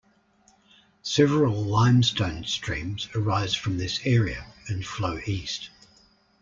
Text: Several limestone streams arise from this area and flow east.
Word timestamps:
Several 1.03 1.53
limestone 1.53 2.43
streams 2.45 3.07
arise 3.13 3.53
from 3.53 3.77
this 3.77 3.99
area 4.03 4.51
and 4.67 4.83
flow 4.83 5.19
east. 5.27 5.69